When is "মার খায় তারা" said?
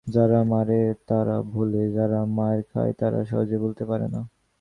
2.37-3.19